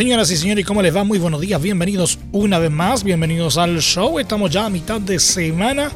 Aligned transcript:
Señoras 0.00 0.30
y 0.30 0.38
señores, 0.38 0.64
¿cómo 0.64 0.80
les 0.80 0.96
va? 0.96 1.04
Muy 1.04 1.18
buenos 1.18 1.42
días, 1.42 1.60
bienvenidos 1.60 2.18
una 2.32 2.58
vez 2.58 2.70
más, 2.70 3.04
bienvenidos 3.04 3.58
al 3.58 3.82
show. 3.82 4.18
Estamos 4.18 4.50
ya 4.50 4.64
a 4.64 4.70
mitad 4.70 4.98
de 4.98 5.18
semana 5.18 5.92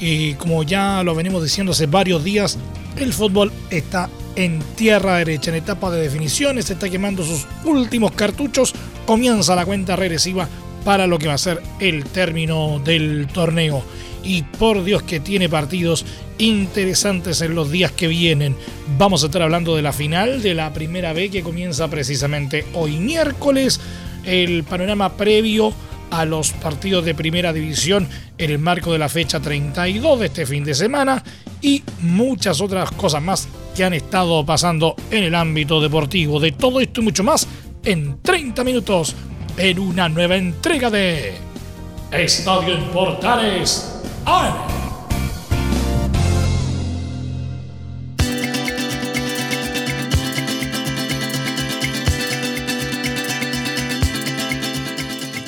y 0.00 0.32
como 0.36 0.62
ya 0.62 1.02
lo 1.02 1.14
venimos 1.14 1.42
diciendo 1.42 1.72
hace 1.72 1.84
varios 1.84 2.24
días, 2.24 2.56
el 2.96 3.12
fútbol 3.12 3.52
está 3.68 4.08
en 4.36 4.58
tierra 4.74 5.16
derecha, 5.16 5.50
en 5.50 5.56
etapa 5.56 5.90
de 5.90 6.00
definiciones, 6.00 6.70
está 6.70 6.88
quemando 6.88 7.22
sus 7.24 7.46
últimos 7.66 8.12
cartuchos, 8.12 8.72
comienza 9.04 9.54
la 9.54 9.66
cuenta 9.66 9.96
regresiva 9.96 10.48
para 10.82 11.06
lo 11.06 11.18
que 11.18 11.28
va 11.28 11.34
a 11.34 11.38
ser 11.38 11.62
el 11.78 12.06
término 12.06 12.80
del 12.82 13.26
torneo 13.34 13.84
y 14.22 14.42
por 14.42 14.84
Dios 14.84 15.02
que 15.02 15.20
tiene 15.20 15.48
partidos 15.48 16.04
interesantes 16.38 17.40
en 17.40 17.54
los 17.54 17.70
días 17.70 17.92
que 17.92 18.08
vienen. 18.08 18.56
Vamos 18.98 19.22
a 19.22 19.26
estar 19.26 19.42
hablando 19.42 19.76
de 19.76 19.82
la 19.82 19.92
final 19.92 20.42
de 20.42 20.54
la 20.54 20.72
primera 20.72 21.12
B 21.12 21.30
que 21.30 21.42
comienza 21.42 21.88
precisamente 21.88 22.66
hoy 22.74 22.98
miércoles, 22.98 23.80
el 24.24 24.64
panorama 24.64 25.16
previo 25.16 25.72
a 26.10 26.24
los 26.26 26.52
partidos 26.52 27.04
de 27.04 27.14
primera 27.14 27.52
división 27.52 28.06
en 28.36 28.50
el 28.50 28.58
marco 28.58 28.92
de 28.92 28.98
la 28.98 29.08
fecha 29.08 29.40
32 29.40 30.20
de 30.20 30.26
este 30.26 30.46
fin 30.46 30.62
de 30.62 30.74
semana 30.74 31.22
y 31.62 31.82
muchas 32.00 32.60
otras 32.60 32.90
cosas 32.90 33.22
más 33.22 33.48
que 33.74 33.84
han 33.84 33.94
estado 33.94 34.44
pasando 34.44 34.94
en 35.10 35.24
el 35.24 35.34
ámbito 35.34 35.80
deportivo. 35.80 36.38
De 36.38 36.52
todo 36.52 36.80
esto 36.80 37.00
y 37.00 37.04
mucho 37.04 37.24
más 37.24 37.48
en 37.84 38.20
30 38.20 38.62
minutos 38.62 39.14
en 39.56 39.78
una 39.78 40.08
nueva 40.08 40.36
entrega 40.36 40.90
de 40.90 41.34
Estadio 42.10 42.74
en 42.74 42.84
Portales 42.90 43.91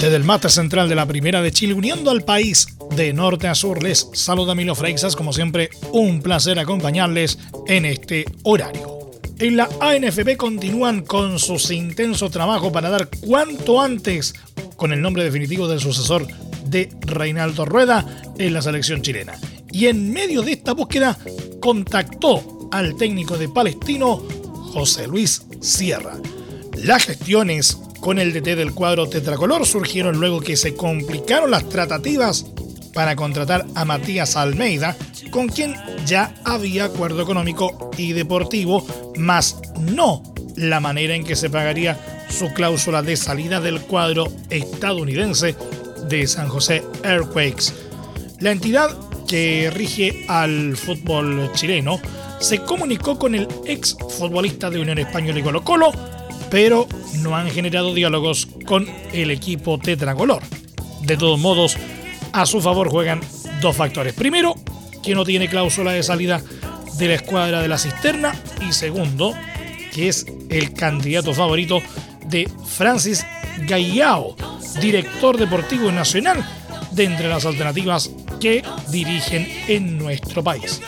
desde 0.04 0.16
el 0.16 0.24
mate 0.24 0.50
central 0.50 0.86
de 0.86 0.94
la 0.94 1.06
Primera 1.06 1.40
de 1.40 1.50
Chile, 1.50 1.72
uniendo 1.72 2.10
al 2.10 2.24
país 2.24 2.76
de 2.94 3.14
norte 3.14 3.48
a 3.48 3.54
sur, 3.54 3.82
les 3.82 4.10
saluda 4.12 4.54
Milo 4.54 4.74
Freixas. 4.74 5.16
Como 5.16 5.32
siempre, 5.32 5.70
un 5.92 6.20
placer 6.20 6.58
acompañarles 6.58 7.38
en 7.68 7.86
este 7.86 8.26
horario. 8.42 9.12
En 9.38 9.56
la 9.56 9.66
ANFB 9.80 10.36
continúan 10.36 11.00
con 11.00 11.38
sus 11.38 11.70
intenso 11.70 12.28
trabajo 12.28 12.70
para 12.70 12.90
dar 12.90 13.08
cuanto 13.08 13.80
antes 13.80 14.34
con 14.76 14.92
el 14.92 15.00
nombre 15.00 15.24
definitivo 15.24 15.68
del 15.68 15.80
sucesor 15.80 16.26
de 16.74 16.90
Reinaldo 17.02 17.64
Rueda 17.64 18.04
en 18.36 18.52
la 18.52 18.60
selección 18.60 19.00
chilena. 19.00 19.34
Y 19.70 19.86
en 19.86 20.12
medio 20.12 20.42
de 20.42 20.52
esta 20.52 20.72
búsqueda 20.72 21.16
contactó 21.60 22.68
al 22.72 22.96
técnico 22.96 23.38
de 23.38 23.48
Palestino, 23.48 24.20
José 24.72 25.06
Luis 25.06 25.42
Sierra. 25.60 26.16
Las 26.82 27.04
gestiones 27.04 27.78
con 28.00 28.18
el 28.18 28.32
DT 28.32 28.56
del 28.56 28.74
cuadro 28.74 29.08
tetracolor 29.08 29.64
surgieron 29.66 30.18
luego 30.18 30.40
que 30.40 30.56
se 30.56 30.74
complicaron 30.74 31.52
las 31.52 31.68
tratativas 31.68 32.44
para 32.92 33.14
contratar 33.14 33.66
a 33.76 33.84
Matías 33.84 34.36
Almeida, 34.36 34.96
con 35.30 35.48
quien 35.48 35.74
ya 36.06 36.34
había 36.44 36.86
acuerdo 36.86 37.22
económico 37.22 37.90
y 37.96 38.12
deportivo, 38.14 38.84
más 39.16 39.58
no 39.78 40.22
la 40.56 40.80
manera 40.80 41.14
en 41.14 41.24
que 41.24 41.36
se 41.36 41.50
pagaría 41.50 41.98
su 42.28 42.52
cláusula 42.52 43.02
de 43.02 43.16
salida 43.16 43.60
del 43.60 43.80
cuadro 43.80 44.26
estadounidense 44.50 45.54
de 46.08 46.26
San 46.26 46.48
José 46.48 46.82
Earthquakes. 47.02 47.72
La 48.40 48.52
entidad 48.52 48.90
que 49.26 49.70
rige 49.72 50.24
al 50.28 50.76
fútbol 50.76 51.50
chileno 51.54 52.00
se 52.40 52.58
comunicó 52.58 53.18
con 53.18 53.34
el 53.34 53.48
ex 53.66 53.96
futbolista 54.18 54.70
de 54.70 54.80
Unión 54.80 54.98
Española 54.98 55.38
y 55.38 55.42
Colo 55.42 55.64
Colo, 55.64 55.92
pero 56.50 56.86
no 57.20 57.36
han 57.36 57.50
generado 57.50 57.94
diálogos 57.94 58.48
con 58.66 58.86
el 59.12 59.30
equipo 59.30 59.78
tetracolor. 59.78 60.42
De 61.02 61.16
todos 61.16 61.38
modos, 61.38 61.76
a 62.32 62.46
su 62.46 62.60
favor 62.60 62.90
juegan 62.90 63.20
dos 63.60 63.76
factores. 63.76 64.14
Primero, 64.14 64.54
que 65.02 65.14
no 65.14 65.24
tiene 65.24 65.48
cláusula 65.48 65.92
de 65.92 66.02
salida 66.02 66.42
de 66.98 67.08
la 67.08 67.14
escuadra 67.14 67.62
de 67.62 67.68
la 67.68 67.78
cisterna 67.78 68.34
y 68.66 68.72
segundo, 68.72 69.34
que 69.92 70.08
es 70.08 70.26
el 70.50 70.72
candidato 70.72 71.34
favorito 71.34 71.80
de 72.26 72.50
Francis 72.66 73.24
Gallao, 73.58 74.36
director 74.80 75.36
deportivo 75.36 75.90
nacional, 75.90 76.44
de 76.92 77.04
entre 77.04 77.28
las 77.28 77.44
alternativas 77.44 78.10
que 78.40 78.62
dirigen 78.88 79.48
en 79.68 79.98
nuestro 79.98 80.42
país. 80.42 80.80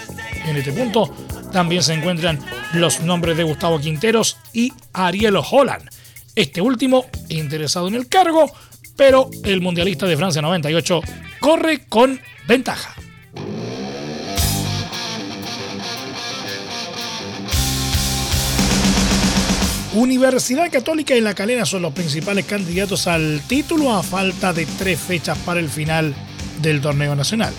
En 0.46 0.56
este 0.56 0.72
punto 0.72 1.12
también 1.52 1.82
se 1.82 1.94
encuentran 1.94 2.38
los 2.74 3.00
nombres 3.00 3.36
de 3.36 3.44
Gustavo 3.44 3.80
Quinteros 3.80 4.36
y 4.52 4.72
Ariel 4.92 5.38
Holland. 5.50 5.88
Este 6.34 6.60
último 6.60 7.06
interesado 7.28 7.88
en 7.88 7.94
el 7.94 8.08
cargo, 8.08 8.50
pero 8.96 9.30
el 9.42 9.60
mundialista 9.60 10.06
de 10.06 10.16
Francia 10.16 10.42
98 10.42 11.00
corre 11.40 11.86
con 11.88 12.20
ventaja. 12.46 12.94
Universidad 19.96 20.70
Católica 20.70 21.16
y 21.16 21.22
La 21.22 21.32
Calera 21.32 21.64
son 21.64 21.80
los 21.80 21.94
principales 21.94 22.44
candidatos 22.44 23.06
al 23.06 23.40
título 23.48 23.96
a 23.96 24.02
falta 24.02 24.52
de 24.52 24.66
tres 24.66 25.00
fechas 25.00 25.38
para 25.38 25.58
el 25.58 25.70
final 25.70 26.14
del 26.60 26.82
torneo 26.82 27.16
nacional. 27.16 27.54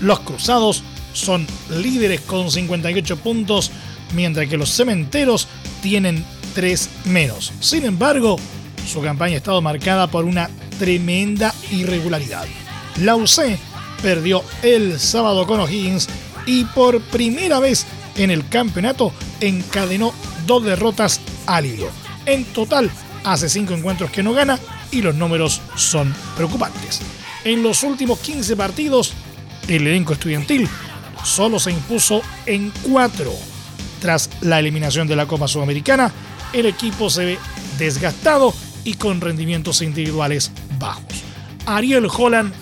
Los 0.00 0.20
Cruzados 0.20 0.82
son 1.12 1.46
líderes 1.68 2.22
con 2.22 2.50
58 2.50 3.18
puntos, 3.18 3.70
mientras 4.14 4.48
que 4.48 4.56
los 4.56 4.74
Cementeros 4.74 5.48
tienen 5.82 6.24
tres 6.54 6.88
menos. 7.04 7.52
Sin 7.60 7.84
embargo, 7.84 8.38
su 8.90 9.02
campaña 9.02 9.34
ha 9.34 9.36
estado 9.36 9.60
marcada 9.60 10.06
por 10.06 10.24
una 10.24 10.48
tremenda 10.78 11.54
irregularidad. 11.70 12.46
La 13.02 13.16
UC 13.16 13.58
perdió 14.00 14.42
el 14.62 14.98
sábado 14.98 15.46
con 15.46 15.60
O'Higgins 15.60 16.08
y 16.46 16.64
por 16.64 17.02
primera 17.02 17.60
vez 17.60 17.84
en 18.16 18.30
el 18.30 18.48
campeonato 18.48 19.12
encadenó 19.42 20.14
dos 20.46 20.64
derrotas 20.64 21.20
En 22.24 22.44
total, 22.46 22.90
hace 23.24 23.46
cinco 23.50 23.74
encuentros 23.74 24.10
que 24.10 24.22
no 24.22 24.32
gana 24.32 24.58
y 24.90 25.02
los 25.02 25.14
números 25.14 25.60
son 25.76 26.14
preocupantes. 26.34 27.02
En 27.44 27.62
los 27.62 27.82
últimos 27.82 28.20
15 28.20 28.56
partidos, 28.56 29.12
el 29.68 29.86
elenco 29.86 30.14
estudiantil 30.14 30.66
solo 31.24 31.60
se 31.60 31.70
impuso 31.70 32.22
en 32.46 32.72
cuatro. 32.82 33.32
Tras 34.00 34.30
la 34.40 34.60
eliminación 34.60 35.06
de 35.06 35.14
la 35.14 35.26
Copa 35.26 35.46
Sudamericana, 35.46 36.10
el 36.54 36.64
equipo 36.64 37.10
se 37.10 37.24
ve 37.26 37.38
desgastado 37.78 38.54
y 38.84 38.94
con 38.94 39.20
rendimientos 39.20 39.82
individuales 39.82 40.52
bajos. 40.78 41.04
Ariel 41.66 42.06
Holland 42.06 42.52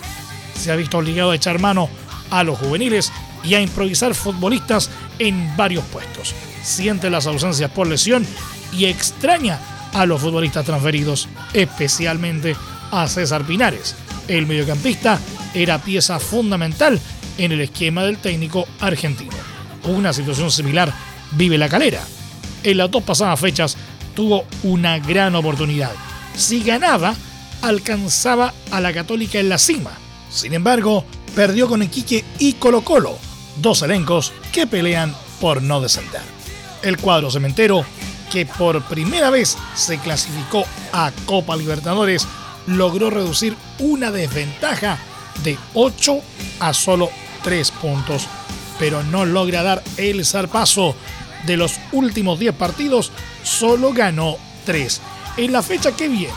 se 0.59 0.73
ha 0.73 0.77
visto 0.77 0.99
obligado 0.99 1.31
a 1.31 1.37
echar 1.37 1.61
mano 1.61 1.89
a 2.31 2.43
los 2.43 2.59
juveniles 2.59 3.13
y 3.45 3.55
a 3.55 3.61
improvisar 3.61 4.17
futbolistas 4.17 4.91
en 5.21 5.57
varios 5.57 5.85
puestos. 5.85 6.35
Siente 6.65 7.09
las 7.09 7.27
ausencias 7.27 7.71
por 7.71 7.87
lesión 7.87 8.27
y 8.73 8.87
extraña 8.87 9.59
a 9.93 10.07
los 10.07 10.21
futbolistas 10.21 10.65
transferidos, 10.65 11.29
especialmente 11.53 12.57
a 12.91 13.09
César 13.09 13.45
Pinares. 13.45 13.95
El 14.29 14.47
mediocampista 14.47 15.19
era 15.55 15.79
pieza 15.79 16.19
fundamental 16.21 17.01
en 17.39 17.53
el 17.53 17.61
esquema 17.61 18.05
del 18.05 18.19
técnico 18.19 18.67
argentino. 18.81 19.33
Una 19.85 20.13
situación 20.13 20.51
similar 20.51 20.93
vive 21.33 21.59
la 21.59 21.69
calera. 21.69 22.03
En 22.63 22.77
las 22.77 22.91
dos 22.91 23.03
pasadas 23.03 23.41
fechas 23.41 23.77
tuvo 24.15 24.45
una 24.63 24.99
gran 24.99 25.35
oportunidad. 25.35 25.93
Si 26.37 26.63
ganaba, 26.63 27.15
alcanzaba 27.63 28.53
a 28.71 28.81
la 28.81 28.93
Católica 28.93 29.39
en 29.39 29.49
la 29.49 29.59
cima. 29.59 29.91
Sin 30.31 30.55
embargo, 30.55 31.05
perdió 31.35 31.69
con 31.69 31.83
Iquique 31.83 32.25
y 32.39 32.55
Colo 32.55 32.83
Colo, 32.83 33.19
dos 33.57 33.83
elencos 33.83 34.33
que 34.53 34.67
pelean 34.67 35.15
por 35.41 35.63
no 35.63 35.81
descender. 35.81 36.23
El 36.83 36.99
cuadro 36.99 37.31
cementero 37.31 37.85
que 38.31 38.47
por 38.47 38.83
primera 38.85 39.31
vez 39.31 39.59
se 39.75 39.99
clasificó 39.99 40.65
a 40.93 41.13
Copa 41.27 41.57
Libertadores, 41.57 42.27
logró 42.67 43.11
reducir 43.11 43.57
una 43.79 44.11
desventaja 44.11 44.99
de 45.43 45.59
8 45.75 46.21
a 46.61 46.73
solo 46.73 47.11
3 47.43 47.71
puntos, 47.73 48.27
pero 48.79 49.03
no 49.03 49.25
logra 49.25 49.63
dar 49.63 49.83
el 49.97 50.25
zarpazo. 50.25 50.95
De 51.47 51.57
los 51.57 51.81
últimos 51.93 52.39
10 52.39 52.55
partidos, 52.55 53.13
solo 53.43 53.93
ganó 53.93 54.37
3. 54.67 55.01
En 55.39 55.53
la 55.53 55.63
fecha 55.63 55.93
que 55.93 56.09
viene, 56.09 56.35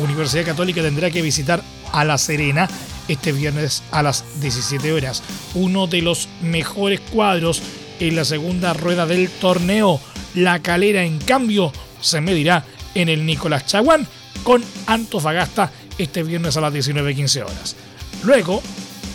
Universidad 0.00 0.44
Católica 0.44 0.82
tendrá 0.82 1.10
que 1.10 1.22
visitar 1.22 1.62
a 1.92 2.04
La 2.04 2.18
Serena 2.18 2.68
este 3.06 3.32
viernes 3.32 3.82
a 3.90 4.02
las 4.02 4.24
17 4.40 4.92
horas. 4.92 5.22
Uno 5.54 5.86
de 5.86 6.02
los 6.02 6.28
mejores 6.42 7.00
cuadros 7.00 7.62
en 8.00 8.16
la 8.16 8.24
segunda 8.24 8.72
rueda 8.72 9.06
del 9.06 9.30
torneo. 9.30 10.00
La 10.34 10.60
calera, 10.60 11.04
en 11.04 11.18
cambio, 11.18 11.72
se 12.00 12.20
medirá 12.20 12.64
en 12.94 13.08
el 13.08 13.24
Nicolás 13.24 13.66
Chaguán 13.66 14.06
con 14.42 14.62
Antofagasta 14.86 15.70
este 15.98 16.22
viernes 16.22 16.56
a 16.56 16.60
las 16.60 16.72
19.15 16.72 17.42
horas. 17.42 17.76
Luego 18.24 18.62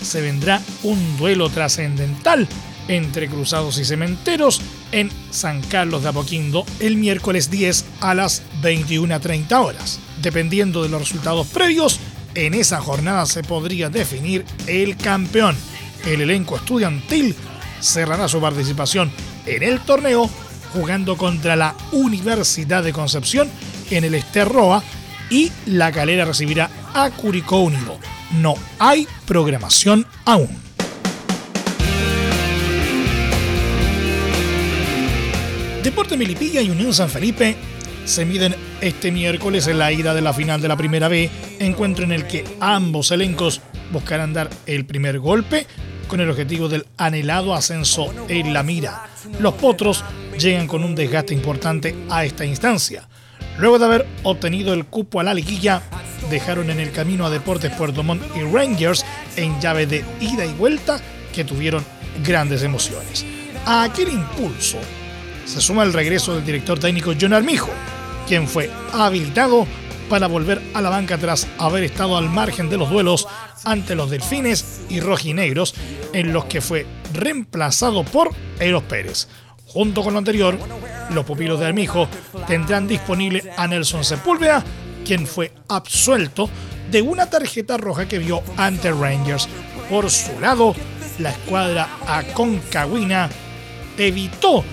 se 0.01 0.21
vendrá 0.21 0.61
un 0.83 1.17
duelo 1.17 1.49
trascendental 1.49 2.47
entre 2.87 3.27
Cruzados 3.27 3.77
y 3.77 3.85
Cementeros 3.85 4.61
en 4.91 5.11
San 5.29 5.61
Carlos 5.61 6.03
de 6.03 6.09
Apoquindo 6.09 6.65
el 6.79 6.97
miércoles 6.97 7.51
10 7.51 7.85
a 8.01 8.13
las 8.15 8.41
21.30 8.61 9.51
horas. 9.63 9.99
Dependiendo 10.21 10.81
de 10.81 10.89
los 10.89 11.01
resultados 11.01 11.47
previos, 11.47 11.99
en 12.35 12.53
esa 12.53 12.81
jornada 12.81 13.25
se 13.25 13.43
podría 13.43 13.89
definir 13.89 14.45
el 14.67 14.97
campeón. 14.97 15.55
El 16.05 16.21
elenco 16.21 16.55
estudiantil 16.55 17.35
cerrará 17.79 18.27
su 18.27 18.39
participación 18.39 19.11
en 19.45 19.63
el 19.63 19.79
torneo 19.81 20.29
jugando 20.73 21.17
contra 21.17 21.55
la 21.55 21.75
Universidad 21.91 22.83
de 22.83 22.93
Concepción 22.93 23.49
en 23.89 24.03
el 24.03 24.15
Esterroa 24.15 24.83
y 25.29 25.51
la 25.65 25.91
calera 25.91 26.25
recibirá 26.25 26.69
a 26.93 27.09
Curicó 27.11 27.59
Unido. 27.59 27.97
No 28.39 28.55
hay 28.77 29.07
programación 29.25 30.05
aún. 30.25 30.49
Deporte 35.83 36.17
Milipilla 36.17 36.61
y 36.61 36.69
Unión 36.69 36.93
San 36.93 37.09
Felipe 37.09 37.55
se 38.05 38.25
miden 38.25 38.55
este 38.81 39.11
miércoles 39.11 39.67
en 39.67 39.79
la 39.79 39.91
ida 39.91 40.13
de 40.13 40.21
la 40.21 40.33
final 40.33 40.61
de 40.61 40.67
la 40.67 40.75
Primera 40.75 41.07
B, 41.07 41.29
encuentro 41.59 42.03
en 42.03 42.11
el 42.11 42.27
que 42.27 42.43
ambos 42.59 43.11
elencos 43.11 43.61
buscarán 43.91 44.33
dar 44.33 44.49
el 44.65 44.85
primer 44.85 45.19
golpe 45.19 45.67
con 46.07 46.19
el 46.19 46.29
objetivo 46.29 46.67
del 46.67 46.85
anhelado 46.97 47.53
ascenso 47.53 48.13
en 48.27 48.53
la 48.53 48.63
mira. 48.63 49.05
Los 49.39 49.53
potros 49.53 50.03
llegan 50.39 50.67
con 50.67 50.83
un 50.83 50.95
desgaste 50.95 51.33
importante 51.33 51.95
a 52.09 52.25
esta 52.25 52.45
instancia. 52.45 53.07
Luego 53.57 53.77
de 53.77 53.85
haber 53.85 54.07
obtenido 54.23 54.73
el 54.73 54.85
cupo 54.85 55.19
a 55.19 55.23
la 55.23 55.33
liguilla, 55.33 55.83
dejaron 56.29 56.69
en 56.69 56.79
el 56.79 56.91
camino 56.91 57.25
a 57.25 57.29
Deportes 57.29 57.73
Puerto 57.73 58.03
Montt 58.03 58.23
y 58.35 58.41
Rangers 58.41 59.05
en 59.35 59.59
llave 59.59 59.85
de 59.85 60.05
ida 60.21 60.45
y 60.45 60.53
vuelta 60.53 61.01
que 61.33 61.43
tuvieron 61.43 61.83
grandes 62.23 62.63
emociones. 62.63 63.25
A 63.65 63.83
aquel 63.83 64.09
impulso 64.09 64.77
se 65.45 65.59
suma 65.61 65.83
el 65.83 65.93
regreso 65.93 66.35
del 66.35 66.45
director 66.45 66.79
técnico 66.79 67.13
John 67.19 67.33
Armijo, 67.33 67.69
quien 68.27 68.47
fue 68.47 68.69
habilitado 68.93 69.67
para 70.09 70.27
volver 70.27 70.61
a 70.73 70.81
la 70.81 70.89
banca 70.89 71.17
tras 71.17 71.47
haber 71.57 71.83
estado 71.83 72.17
al 72.17 72.29
margen 72.29 72.69
de 72.69 72.77
los 72.77 72.89
duelos 72.89 73.27
ante 73.65 73.95
los 73.95 74.09
Delfines 74.09 74.81
y 74.89 75.01
Rojinegros, 75.01 75.75
en 76.13 76.33
los 76.33 76.45
que 76.45 76.61
fue 76.61 76.85
reemplazado 77.13 78.03
por 78.03 78.31
Eros 78.59 78.83
Pérez. 78.83 79.27
Junto 79.71 80.01
con 80.03 80.13
lo 80.13 80.19
anterior, 80.19 80.57
los 81.11 81.25
pupilos 81.25 81.59
de 81.59 81.67
Armijo 81.67 82.07
tendrán 82.47 82.87
disponible 82.87 83.51
a 83.55 83.67
Nelson 83.67 84.03
Sepúlveda, 84.03 84.63
quien 85.05 85.27
fue 85.27 85.51
absuelto 85.67 86.49
de 86.89 87.01
una 87.03 87.29
tarjeta 87.29 87.77
roja 87.77 88.07
que 88.07 88.17
vio 88.17 88.41
ante 88.57 88.91
Rangers. 88.91 89.47
Por 89.89 90.09
su 90.09 90.39
lado, 90.39 90.75
la 91.19 91.29
escuadra 91.29 91.87
Aconcagüina 92.07 93.29
evitó 93.97 94.63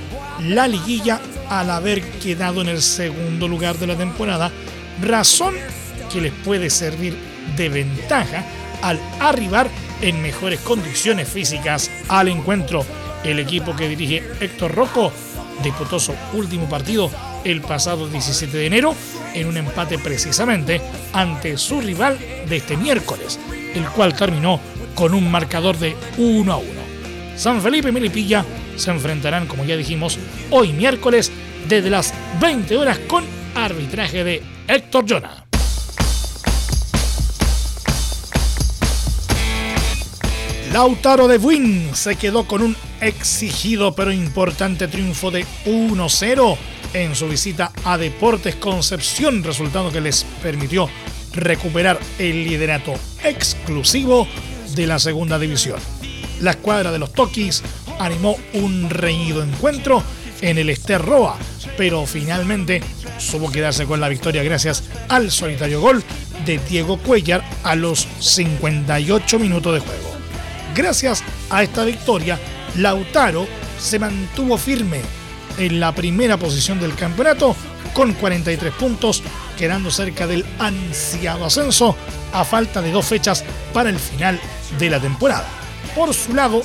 la 0.40 0.66
liguilla 0.66 1.20
al 1.50 1.70
haber 1.70 2.02
quedado 2.18 2.62
en 2.62 2.68
el 2.68 2.80
segundo 2.80 3.48
lugar 3.48 3.76
de 3.76 3.86
la 3.86 3.96
temporada, 3.96 4.50
razón 5.02 5.54
que 6.10 6.20
les 6.20 6.32
puede 6.32 6.70
servir 6.70 7.16
de 7.56 7.68
ventaja 7.68 8.44
al 8.82 8.98
arribar 9.20 9.68
en 10.00 10.22
mejores 10.22 10.60
condiciones 10.60 11.28
físicas 11.28 11.90
al 12.08 12.28
encuentro. 12.28 12.84
El 13.26 13.40
equipo 13.40 13.74
que 13.74 13.88
dirige 13.88 14.22
Héctor 14.40 14.72
Rocco 14.72 15.12
disputó 15.64 15.98
su 15.98 16.14
último 16.32 16.68
partido 16.68 17.10
el 17.42 17.60
pasado 17.60 18.06
17 18.06 18.56
de 18.56 18.66
enero 18.66 18.94
en 19.34 19.48
un 19.48 19.56
empate 19.56 19.98
precisamente 19.98 20.80
ante 21.12 21.58
su 21.58 21.80
rival 21.80 22.18
de 22.48 22.56
este 22.56 22.76
miércoles, 22.76 23.40
el 23.74 23.84
cual 23.88 24.14
terminó 24.14 24.60
con 24.94 25.12
un 25.12 25.28
marcador 25.28 25.76
de 25.76 25.96
1 26.16 26.52
a 26.52 26.56
1. 26.56 26.68
San 27.36 27.60
Felipe 27.60 27.88
y 27.88 27.92
Melipilla 27.92 28.44
se 28.76 28.92
enfrentarán, 28.92 29.48
como 29.48 29.64
ya 29.64 29.76
dijimos, 29.76 30.20
hoy 30.52 30.72
miércoles 30.72 31.32
desde 31.68 31.90
las 31.90 32.14
20 32.40 32.76
horas 32.76 33.00
con 33.08 33.24
arbitraje 33.56 34.22
de 34.22 34.42
Héctor 34.68 35.04
Jonah. 35.08 35.46
Lautaro 40.72 41.26
de 41.26 41.38
Buin 41.38 41.90
se 41.94 42.16
quedó 42.16 42.46
con 42.46 42.62
un 42.62 42.76
exigido 43.00 43.94
pero 43.94 44.12
importante 44.12 44.88
triunfo 44.88 45.30
de 45.30 45.44
1-0 45.66 46.56
en 46.94 47.14
su 47.14 47.28
visita 47.28 47.72
a 47.84 47.98
Deportes 47.98 48.56
Concepción, 48.56 49.42
resultado 49.42 49.90
que 49.92 50.00
les 50.00 50.24
permitió 50.42 50.88
recuperar 51.34 51.98
el 52.18 52.44
liderato 52.44 52.94
exclusivo 53.22 54.26
de 54.74 54.86
la 54.86 54.98
segunda 54.98 55.38
división. 55.38 55.78
La 56.40 56.52
escuadra 56.52 56.92
de 56.92 56.98
los 56.98 57.12
Tokis 57.12 57.62
animó 57.98 58.36
un 58.54 58.90
reñido 58.90 59.42
encuentro 59.42 60.02
en 60.40 60.58
el 60.58 60.70
Esterroa, 60.70 61.36
pero 61.76 62.06
finalmente 62.06 62.82
supo 63.18 63.50
quedarse 63.50 63.86
con 63.86 64.00
la 64.00 64.08
victoria 64.08 64.42
gracias 64.42 64.84
al 65.08 65.30
solitario 65.30 65.80
gol 65.80 66.02
de 66.44 66.58
Diego 66.58 66.98
Cuellar 66.98 67.42
a 67.62 67.74
los 67.74 68.06
58 68.20 69.38
minutos 69.38 69.74
de 69.74 69.80
juego. 69.80 70.16
Gracias 70.74 71.24
a 71.48 71.62
esta 71.62 71.84
victoria, 71.84 72.38
Lautaro 72.76 73.46
se 73.78 73.98
mantuvo 73.98 74.58
firme 74.58 75.00
en 75.58 75.80
la 75.80 75.92
primera 75.92 76.36
posición 76.36 76.80
del 76.80 76.94
campeonato 76.94 77.56
con 77.94 78.12
43 78.12 78.72
puntos, 78.74 79.22
quedando 79.56 79.90
cerca 79.90 80.26
del 80.26 80.44
ansiado 80.58 81.46
ascenso 81.46 81.96
a 82.32 82.44
falta 82.44 82.82
de 82.82 82.92
dos 82.92 83.06
fechas 83.06 83.44
para 83.72 83.88
el 83.88 83.98
final 83.98 84.38
de 84.78 84.90
la 84.90 85.00
temporada. 85.00 85.46
Por 85.94 86.12
su 86.12 86.34
lado, 86.34 86.62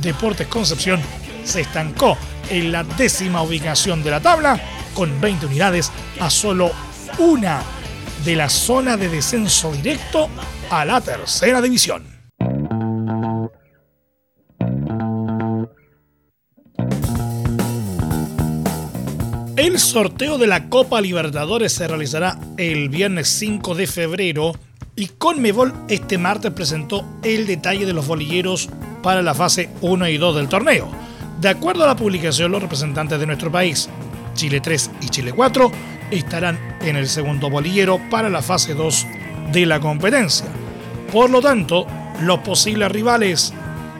Deportes 0.00 0.46
Concepción 0.46 1.00
se 1.44 1.60
estancó 1.60 2.16
en 2.48 2.72
la 2.72 2.82
décima 2.84 3.42
ubicación 3.42 4.02
de 4.02 4.10
la 4.10 4.20
tabla 4.20 4.58
con 4.94 5.20
20 5.20 5.46
unidades 5.46 5.90
a 6.18 6.30
solo 6.30 6.72
una 7.18 7.62
de 8.24 8.36
la 8.36 8.48
zona 8.48 8.96
de 8.96 9.08
descenso 9.08 9.72
directo 9.72 10.28
a 10.70 10.84
la 10.84 11.00
tercera 11.00 11.60
división. 11.60 12.09
El 19.60 19.78
sorteo 19.78 20.38
de 20.38 20.46
la 20.46 20.70
Copa 20.70 21.02
Libertadores 21.02 21.74
se 21.74 21.86
realizará 21.86 22.38
el 22.56 22.88
viernes 22.88 23.28
5 23.28 23.74
de 23.74 23.86
febrero 23.86 24.52
y 24.96 25.08
Conmebol 25.08 25.74
este 25.90 26.16
martes 26.16 26.50
presentó 26.52 27.04
el 27.22 27.46
detalle 27.46 27.84
de 27.84 27.92
los 27.92 28.06
bolilleros 28.06 28.70
para 29.02 29.20
la 29.20 29.34
fase 29.34 29.68
1 29.82 30.08
y 30.08 30.16
2 30.16 30.36
del 30.36 30.48
torneo. 30.48 30.90
De 31.42 31.50
acuerdo 31.50 31.84
a 31.84 31.88
la 31.88 31.94
publicación, 31.94 32.50
los 32.52 32.62
representantes 32.62 33.20
de 33.20 33.26
nuestro 33.26 33.52
país, 33.52 33.90
Chile 34.32 34.62
3 34.62 34.92
y 35.02 35.08
Chile 35.10 35.34
4, 35.34 35.70
estarán 36.10 36.58
en 36.80 36.96
el 36.96 37.06
segundo 37.06 37.50
bolillero 37.50 38.00
para 38.08 38.30
la 38.30 38.40
fase 38.40 38.72
2 38.72 39.06
de 39.52 39.66
la 39.66 39.78
competencia. 39.78 40.46
Por 41.12 41.28
lo 41.28 41.42
tanto, 41.42 41.86
los 42.22 42.38
posibles 42.38 42.90
rivales 42.90 43.52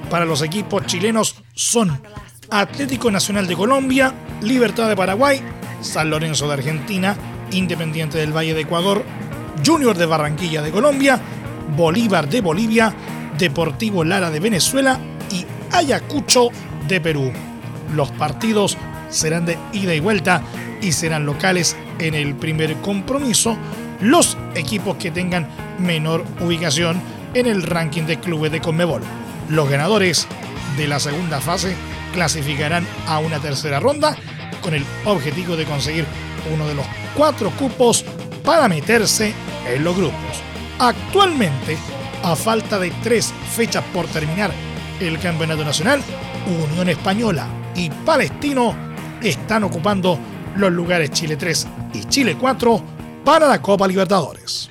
para 0.09 0.25
los 0.25 0.41
equipos 0.41 0.87
chilenos 0.87 1.35
son 1.53 2.01
Atlético 2.49 3.11
Nacional 3.11 3.47
de 3.47 3.57
Colombia, 3.57 4.15
Libertad 4.43 4.89
de 4.89 4.97
Paraguay, 4.97 5.41
San 5.81 6.11
Lorenzo 6.11 6.47
de 6.49 6.55
Argentina, 6.55 7.17
Independiente 7.53 8.19
del 8.19 8.37
Valle 8.37 8.55
de 8.55 8.63
Ecuador, 8.63 9.05
Junior 9.65 9.97
de 9.97 10.07
Barranquilla 10.07 10.63
de 10.63 10.71
Colombia, 10.71 11.21
Bolívar 11.77 12.29
de 12.29 12.41
Bolivia, 12.41 12.95
Deportivo 13.39 14.05
Lara 14.05 14.31
de 14.31 14.41
Venezuela 14.41 14.99
y 15.31 15.45
Ayacucho 15.73 16.49
de 16.89 17.01
Perú. 17.01 17.33
Los 17.95 18.11
partidos 18.13 18.77
serán 19.09 19.47
de 19.47 19.59
ida 19.73 19.95
y 19.95 20.01
vuelta 20.01 20.43
y 20.81 20.93
serán 20.93 21.27
locales 21.27 21.77
en 21.99 22.15
el 22.15 22.35
primer 22.35 22.77
compromiso 22.77 23.57
los 24.01 24.39
equipos 24.55 24.97
que 24.97 25.11
tengan 25.11 25.49
menor 25.79 26.25
ubicación 26.41 27.01
en 27.35 27.47
el 27.47 27.63
ranking 27.63 28.05
de 28.05 28.19
clubes 28.19 28.53
de 28.53 28.61
Conmebol. 28.61 29.03
Los 29.49 29.69
ganadores 29.69 30.27
de 30.77 30.89
la 30.89 31.01
segunda 31.01 31.41
fase 31.41 31.75
clasificarán 32.13 32.87
a 33.07 33.19
una 33.19 33.39
tercera 33.39 33.81
ronda 33.81 34.17
con 34.61 34.75
el 34.75 34.85
objetivo 35.05 35.57
de 35.57 35.65
conseguir 35.65 36.07
uno 36.53 36.67
de 36.67 36.75
los 36.75 36.87
cuatro 37.17 37.51
cupos 37.51 38.05
para 38.45 38.69
meterse 38.69 39.33
en 39.69 39.85
los 39.85 39.97
grupos. 39.97 40.43
Actualmente, 40.79 41.77
a 42.23 42.37
falta 42.37 42.79
de 42.79 42.91
tres 43.03 43.33
fechas 43.55 43.85
por 43.93 44.07
terminar 44.07 44.51
el 45.01 45.19
Campeonato 45.19 45.65
Nacional, 45.65 46.03
Unión 46.47 46.89
Española 46.89 47.47
y 47.75 47.91
Palestino 47.91 48.75
están 49.23 49.65
ocupando 49.65 50.19
los 50.57 50.73
lugares 50.73 51.11
Chile 51.11 51.37
3 51.37 51.69
y 51.95 52.05
Chile 52.05 52.37
4 52.39 52.83
para 53.25 53.47
la 53.47 53.63
Copa 53.63 53.87
Libertadores. 53.87 54.71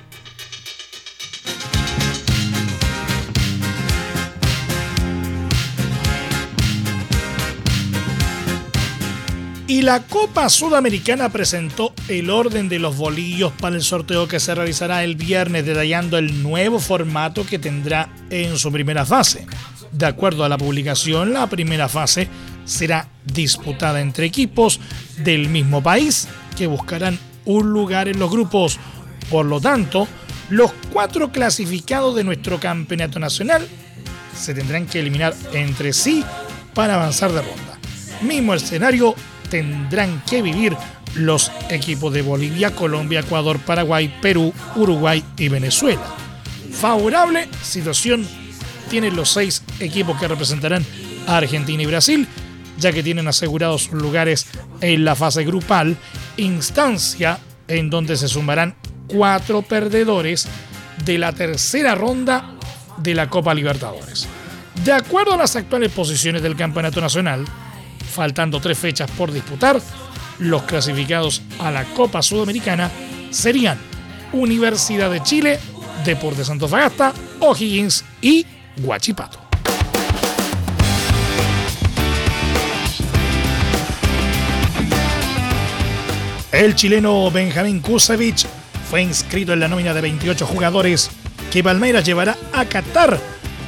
Y 9.70 9.82
la 9.82 10.02
Copa 10.02 10.48
Sudamericana 10.48 11.28
presentó 11.28 11.94
el 12.08 12.28
orden 12.28 12.68
de 12.68 12.80
los 12.80 12.96
bolillos 12.96 13.52
para 13.52 13.76
el 13.76 13.82
sorteo 13.82 14.26
que 14.26 14.40
se 14.40 14.52
realizará 14.52 15.04
el 15.04 15.14
viernes, 15.14 15.64
detallando 15.64 16.18
el 16.18 16.42
nuevo 16.42 16.80
formato 16.80 17.46
que 17.46 17.60
tendrá 17.60 18.08
en 18.30 18.58
su 18.58 18.72
primera 18.72 19.06
fase. 19.06 19.46
De 19.92 20.06
acuerdo 20.06 20.42
a 20.42 20.48
la 20.48 20.58
publicación, 20.58 21.32
la 21.32 21.46
primera 21.46 21.88
fase 21.88 22.26
será 22.64 23.06
disputada 23.24 24.00
entre 24.00 24.26
equipos 24.26 24.80
del 25.18 25.48
mismo 25.48 25.80
país 25.80 26.26
que 26.58 26.66
buscarán 26.66 27.16
un 27.44 27.70
lugar 27.70 28.08
en 28.08 28.18
los 28.18 28.28
grupos. 28.28 28.76
Por 29.30 29.46
lo 29.46 29.60
tanto, 29.60 30.08
los 30.48 30.72
cuatro 30.92 31.30
clasificados 31.30 32.16
de 32.16 32.24
nuestro 32.24 32.58
campeonato 32.58 33.20
nacional 33.20 33.68
se 34.36 34.52
tendrán 34.52 34.86
que 34.86 34.98
eliminar 34.98 35.32
entre 35.52 35.92
sí 35.92 36.24
para 36.74 36.94
avanzar 36.94 37.30
de 37.30 37.42
ronda. 37.42 37.78
Mismo 38.22 38.52
escenario 38.52 39.14
tendrán 39.50 40.22
que 40.28 40.40
vivir 40.40 40.76
los 41.14 41.50
equipos 41.68 42.12
de 42.12 42.22
Bolivia, 42.22 42.74
Colombia, 42.74 43.20
Ecuador, 43.20 43.58
Paraguay, 43.58 44.14
Perú, 44.22 44.54
Uruguay 44.76 45.22
y 45.36 45.48
Venezuela. 45.48 46.02
Favorable 46.72 47.48
situación 47.62 48.26
tienen 48.88 49.16
los 49.16 49.30
seis 49.30 49.62
equipos 49.80 50.18
que 50.18 50.28
representarán 50.28 50.84
a 51.26 51.36
Argentina 51.36 51.82
y 51.82 51.86
Brasil, 51.86 52.26
ya 52.78 52.92
que 52.92 53.02
tienen 53.02 53.28
asegurados 53.28 53.84
sus 53.84 54.00
lugares 54.00 54.46
en 54.80 55.04
la 55.04 55.14
fase 55.14 55.44
grupal, 55.44 55.96
instancia 56.36 57.38
en 57.68 57.90
donde 57.90 58.16
se 58.16 58.28
sumarán 58.28 58.74
cuatro 59.06 59.62
perdedores 59.62 60.48
de 61.04 61.18
la 61.18 61.32
tercera 61.32 61.94
ronda 61.94 62.54
de 62.98 63.14
la 63.14 63.28
Copa 63.28 63.54
Libertadores. 63.54 64.26
De 64.84 64.92
acuerdo 64.92 65.34
a 65.34 65.36
las 65.36 65.56
actuales 65.56 65.92
posiciones 65.92 66.42
del 66.42 66.56
Campeonato 66.56 67.00
Nacional, 67.00 67.44
faltando 68.10 68.60
tres 68.60 68.78
fechas 68.78 69.10
por 69.10 69.32
disputar, 69.32 69.80
los 70.38 70.62
clasificados 70.64 71.42
a 71.58 71.70
la 71.70 71.84
Copa 71.84 72.22
Sudamericana 72.22 72.90
serían 73.30 73.78
Universidad 74.32 75.10
de 75.10 75.22
Chile, 75.22 75.58
Deportes 76.04 76.50
Fagasta, 76.68 77.12
O'Higgins 77.40 78.04
y 78.20 78.46
Guachipato. 78.78 79.38
El 86.52 86.74
chileno 86.74 87.30
Benjamín 87.30 87.80
Kusevich 87.80 88.46
fue 88.90 89.02
inscrito 89.02 89.52
en 89.52 89.60
la 89.60 89.68
nómina 89.68 89.94
de 89.94 90.00
28 90.00 90.46
jugadores 90.46 91.10
que 91.52 91.62
Palmeiras 91.62 92.04
llevará 92.04 92.36
a 92.52 92.64
Qatar 92.64 93.20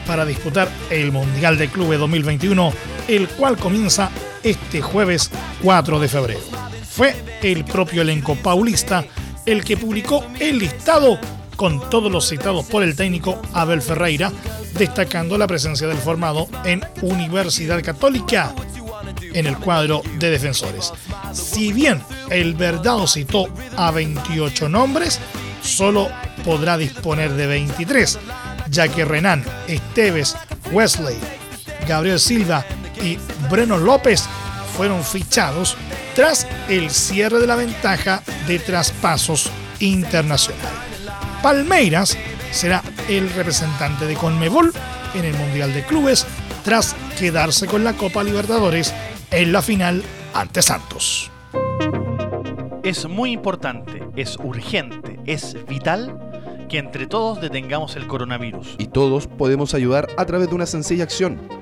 para 0.07 0.27
disputar 0.27 0.69
el 0.91 1.13
Mundial 1.13 1.59
de 1.59 1.69
Clubes 1.69 1.99
2021, 2.01 2.73
el 3.09 3.29
cual 3.29 3.57
comienza 3.57 4.11
este 4.43 4.81
jueves 4.81 5.31
4 5.63 6.01
de 6.01 6.09
febrero. 6.09 6.41
Fue 6.89 7.15
el 7.43 7.65
propio 7.65 8.03
elenco 8.03 8.35
paulista 8.37 9.05
el 9.47 9.65
que 9.65 9.77
publicó 9.77 10.25
el 10.39 10.59
listado 10.59 11.19
con 11.57 11.89
todos 11.91 12.11
los 12.11 12.29
citados 12.29 12.67
por 12.67 12.83
el 12.83 12.97
técnico 12.97 13.41
Abel 13.53 13.83
Ferreira, 13.83 14.33
destacando 14.79 15.37
la 15.39 15.47
presencia 15.47 15.87
del 15.87 15.99
formado 15.99 16.49
en 16.65 16.83
Universidad 17.03 17.83
Católica 17.83 18.55
en 19.35 19.47
el 19.47 19.57
cuadro 19.59 20.03
de 20.19 20.31
defensores. 20.31 20.93
Si 21.33 21.73
bien 21.73 22.03
el 22.31 22.55
Verdado 22.55 23.07
citó 23.07 23.49
a 23.77 23.91
28 23.91 24.69
nombres, 24.69 25.21
solo 25.63 26.09
podrá 26.45 26.77
disponer 26.77 27.33
de 27.33 27.47
23, 27.47 28.19
ya 28.69 28.89
que 28.89 29.05
Renan, 29.05 29.45
Esteves, 29.69 30.37
Wesley, 30.73 31.19
Gabriel 31.87 32.19
Silva 32.19 32.65
y 33.03 33.19
Breno 33.51 33.79
López 33.79 34.25
fueron 34.77 35.03
fichados 35.03 35.77
tras 36.15 36.47
el 36.69 36.91
cierre 36.91 37.39
de 37.39 37.47
la 37.47 37.57
ventaja 37.57 38.23
de 38.47 38.59
traspasos 38.59 39.51
internacional. 39.81 40.73
Palmeiras 41.43 42.17
será 42.51 42.83
el 43.09 43.29
representante 43.31 44.07
de 44.07 44.15
Conmebol 44.15 44.73
en 45.15 45.25
el 45.25 45.35
Mundial 45.35 45.73
de 45.75 45.85
Clubes 45.85 46.27
tras 46.65 46.95
quedarse 47.19 47.67
con 47.67 47.85
la 47.85 47.95
Copa 47.95 48.23
Libertadores 48.23 48.95
en 49.31 49.53
la 49.53 49.63
final 49.63 50.03
ante 50.35 50.63
Santos. 50.63 51.31
Es 52.83 53.09
muy 53.09 53.33
importante, 53.33 54.03
es 54.17 54.37
urgente, 54.43 55.19
es 55.25 55.57
vital 55.67 56.19
que 56.69 56.79
entre 56.79 57.07
todos 57.07 57.41
detengamos 57.41 57.97
el 57.97 58.07
coronavirus. 58.07 58.77
Y 58.79 58.87
todos 58.87 59.27
podemos 59.27 59.75
ayudar 59.75 60.09
a 60.17 60.25
través 60.27 60.49
de 60.49 60.55
una 60.55 60.67
sencilla 60.67 61.05
acción. 61.05 61.62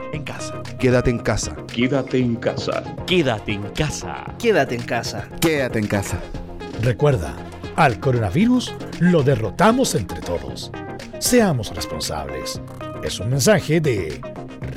en 0.13 0.23
casa. 0.23 0.61
Quédate 0.79 1.09
en 1.09 1.19
casa. 1.19 1.55
Quédate 1.67 2.17
en 2.17 2.35
casa. 2.35 2.83
Quédate 3.05 3.53
en 3.53 3.63
casa. 3.71 4.35
Quédate 4.37 4.75
en 4.75 4.83
casa. 4.83 5.27
Quédate 5.39 5.79
en 5.79 5.87
casa. 5.87 6.19
Recuerda, 6.81 7.35
al 7.75 7.99
coronavirus 7.99 8.73
lo 8.99 9.23
derrotamos 9.23 9.95
entre 9.95 10.19
todos. 10.21 10.71
Seamos 11.19 11.73
responsables. 11.75 12.61
Es 13.03 13.19
un 13.19 13.29
mensaje 13.29 13.79
de 13.81 14.21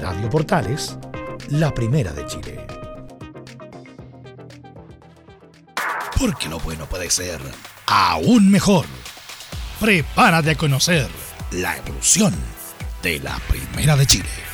Radio 0.01 0.29
Portales, 0.31 0.99
la 1.51 1.73
primera 1.73 2.13
de 2.13 2.27
Chile. 2.27 2.67
Porque 6.19 6.49
lo 6.49 6.59
bueno 6.61 6.87
puede 6.87 7.11
ser 7.11 7.41
aún 7.87 8.51
mejor. 8.51 8.87
Prepárate 9.81 10.53
a 10.53 10.55
conocer 10.55 11.09
la 11.53 11.77
evolución 11.77 12.35
de 13.03 13.21
la 13.21 13.39
primera 13.49 13.97
de 13.97 14.07
Chile. 14.07 14.54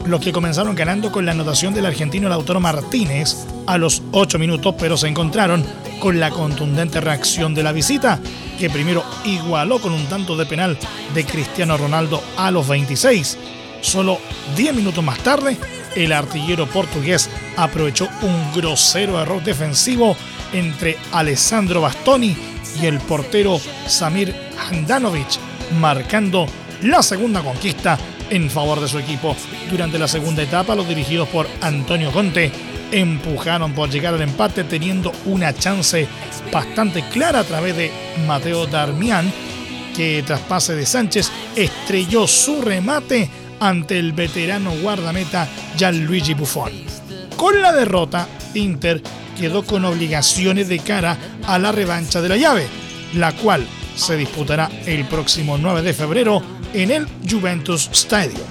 los 0.07 0.21
que 0.21 0.33
comenzaron 0.33 0.75
ganando 0.75 1.11
con 1.11 1.26
la 1.26 1.33
anotación 1.33 1.75
del 1.75 1.87
argentino 1.87 2.28
Lautaro 2.28 2.61
Martínez 2.61 3.45
a 3.66 3.76
los 3.76 4.02
8 4.12 4.38
minutos, 4.38 4.75
pero 4.78 4.97
se 4.97 5.09
encontraron 5.09 5.64
con 6.00 6.21
la 6.21 6.31
contundente 6.31 7.00
reacción 7.00 7.55
de 7.55 7.62
la 7.62 7.73
visita, 7.73 8.21
que 8.59 8.71
primero 8.71 9.05
igualó 9.25 9.81
con 9.81 9.93
un 9.93 10.07
tanto 10.07 10.37
de 10.37 10.47
penal 10.47 10.79
de 11.15 11.25
Cristiano 11.25 11.76
Ronaldo 11.76 12.23
a 12.37 12.50
los 12.50 12.67
26. 12.69 13.38
Solo 13.81 14.19
10 14.57 14.75
minutos 14.75 15.05
más 15.05 15.19
tarde, 15.19 15.57
el 15.95 16.12
artillero 16.12 16.67
portugués 16.67 17.31
aprovechó 17.57 18.09
un 18.23 18.53
grosero 18.55 19.21
error 19.21 19.43
defensivo 19.43 20.17
entre 20.53 20.97
Alessandro 21.12 21.81
Bastoni 21.81 22.37
y 22.81 22.87
el 22.87 23.00
portero 23.00 23.61
Samir 23.87 24.35
Handanovic, 24.59 25.38
marcando 25.81 26.47
la 26.83 27.03
segunda 27.03 27.43
conquista 27.43 27.99
en 28.31 28.50
favor 28.50 28.81
de 28.81 28.88
su 28.88 28.99
equipo. 28.99 29.37
Durante 29.71 29.99
la 29.99 30.09
segunda 30.09 30.43
etapa, 30.43 30.75
los 30.75 30.88
dirigidos 30.88 31.29
por 31.29 31.47
Antonio 31.61 32.11
Conte 32.12 32.53
empujaron 32.93 33.73
por 33.73 33.90
llegar 33.90 34.14
al 34.14 34.23
empate 34.23 34.64
teniendo 34.64 35.12
una 35.25 35.52
chance 35.52 36.07
bastante 36.52 37.02
clara 37.09 37.40
a 37.40 37.45
través 37.45 37.76
de 37.76 37.90
Mateo 38.26 38.66
Darmian, 38.66 39.31
que 39.95 40.23
tras 40.26 40.40
pase 40.40 40.75
de 40.75 40.87
Sánchez 40.87 41.31
estrelló 41.55 42.26
su 42.26 42.61
remate 42.62 43.28
ante 43.61 43.99
el 43.99 44.12
veterano 44.12 44.73
guardameta 44.83 45.49
Gianluigi 45.76 46.35
Buffon. 46.35 46.73
Con 47.37 47.61
la 47.61 47.73
derrota, 47.73 48.28
Inter 48.55 49.02
quedó 49.38 49.64
con 49.64 49.85
obligaciones 49.85 50.69
de 50.69 50.78
cara 50.78 51.16
a 51.47 51.59
la 51.59 51.73
revancha 51.73 52.21
de 52.21 52.28
la 52.28 52.37
llave, 52.37 52.66
la 53.14 53.33
cual 53.33 53.66
se 53.95 54.16
disputará 54.16 54.71
el 54.87 55.05
próximo 55.07 55.59
9 55.59 55.83
de 55.83 55.95
febrero 55.95 56.43
en 56.73 56.90
el 56.90 57.07
Juventus 57.28 57.88
Stadium. 57.93 58.47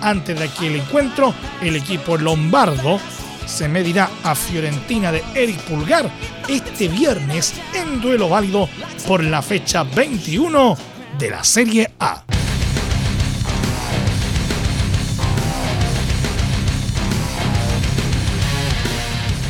Antes 0.00 0.38
de 0.38 0.44
aquel 0.44 0.76
encuentro, 0.76 1.34
el 1.60 1.76
equipo 1.76 2.16
lombardo 2.16 3.00
se 3.48 3.68
medirá 3.68 4.10
a 4.22 4.34
Fiorentina 4.34 5.10
de 5.10 5.24
Eric 5.34 5.58
Pulgar 5.62 6.10
este 6.48 6.86
viernes 6.88 7.54
en 7.74 8.00
duelo 8.00 8.28
válido 8.28 8.68
por 9.06 9.24
la 9.24 9.42
fecha 9.42 9.82
21 9.84 10.76
de 11.18 11.30
la 11.30 11.42
Serie 11.42 11.90
A. 11.98 12.24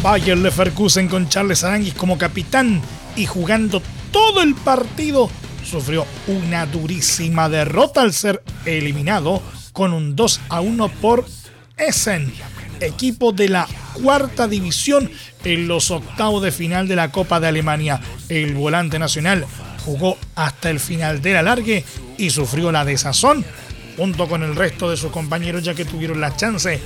Bayer 0.03 0.39
Leverkusen 0.39 1.09
con 1.09 1.29
Charles 1.29 1.65
Aranguis 1.65 1.95
como 1.95 2.17
capitán 2.17 2.81
y 3.17 3.27
jugando 3.27 3.83
todo 4.13 4.43
el 4.43 4.55
partido 4.55 5.29
sufrió 5.69 6.07
una 6.29 6.67
durísima 6.67 7.49
derrota 7.49 8.03
al 8.03 8.13
ser 8.13 8.43
eliminado 8.65 9.43
con 9.73 9.93
un 9.93 10.15
2 10.15 10.41
a 10.49 10.61
1 10.61 10.89
por 11.01 11.27
Essen, 11.77 12.33
equipo 12.81 13.33
de 13.33 13.49
la 13.49 13.67
cuarta 13.95 14.49
división 14.49 15.11
en 15.45 15.69
los 15.69 15.91
octavos 15.91 16.43
de 16.43 16.53
final 16.53 16.89
de 16.89 16.97
la 16.97 17.11
Copa 17.11 17.41
de 17.41 17.49
Alemania. 17.49 18.01
El 18.29 18.55
volante 18.55 18.99
nacional 18.99 19.45
jugó 19.85 20.19
hasta 20.35 20.71
el 20.71 20.81
final 20.81 21.23
del 21.23 21.37
alargue 21.37 21.85
y 22.17 22.31
sufrió 22.31 22.73
la 22.73 22.85
desazón 22.85 23.45
junto 23.97 24.29
con 24.29 24.43
el 24.43 24.55
resto 24.55 24.91
de 24.91 24.97
sus 24.97 25.11
compañeros 25.11 25.63
ya 25.63 25.75
que 25.75 25.85
tuvieron 25.85 26.21
la 26.21 26.37
chance 26.37 26.81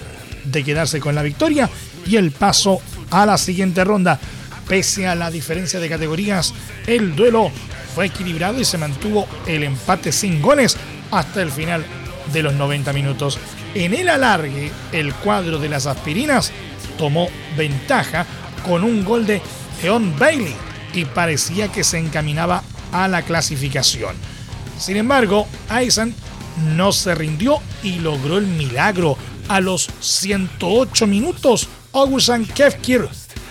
de 0.44 0.64
quedarse 0.64 0.98
con 0.98 1.14
la 1.14 1.22
victoria 1.22 1.68
y 2.06 2.16
el 2.16 2.30
paso 2.30 2.80
a 3.10 3.26
la 3.26 3.38
siguiente 3.38 3.84
ronda. 3.84 4.18
Pese 4.66 5.06
a 5.06 5.14
la 5.14 5.30
diferencia 5.30 5.80
de 5.80 5.88
categorías, 5.88 6.54
el 6.86 7.14
duelo 7.14 7.50
fue 7.94 8.06
equilibrado 8.06 8.60
y 8.60 8.64
se 8.64 8.78
mantuvo 8.78 9.26
el 9.46 9.64
empate 9.64 10.12
sin 10.12 10.40
goles 10.40 10.76
hasta 11.10 11.42
el 11.42 11.50
final 11.50 11.84
de 12.32 12.42
los 12.42 12.54
90 12.54 12.92
minutos. 12.92 13.38
En 13.74 13.94
el 13.94 14.08
alargue, 14.08 14.70
el 14.92 15.14
cuadro 15.14 15.58
de 15.58 15.68
las 15.68 15.86
aspirinas 15.86 16.52
tomó 16.98 17.28
ventaja 17.56 18.26
con 18.66 18.84
un 18.84 19.04
gol 19.04 19.26
de 19.26 19.40
Leon 19.82 20.18
Bailey 20.18 20.54
y 20.92 21.06
parecía 21.06 21.68
que 21.68 21.82
se 21.82 21.98
encaminaba 21.98 22.62
a 22.92 23.08
la 23.08 23.22
clasificación. 23.22 24.14
Sin 24.78 24.96
embargo, 24.98 25.46
Aizen 25.70 26.14
no 26.76 26.92
se 26.92 27.14
rindió 27.14 27.60
y 27.82 27.98
logró 27.98 28.38
el 28.38 28.46
milagro. 28.46 29.16
A 29.48 29.60
los 29.60 29.88
108 30.00 31.06
minutos, 31.06 31.68
Augustin 31.92 32.46
Kefkir 32.46 33.08